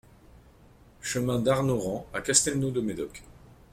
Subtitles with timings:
[1.03, 3.21] Chemin Darnauran à Castelnau-de-Médoc